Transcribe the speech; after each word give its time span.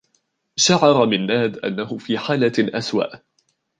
شعر 0.59 1.05
منّاد 1.05 1.57
أنّه 1.57 1.97
في 1.97 2.17
حالة 2.17 2.53
أسوء. 2.77 3.09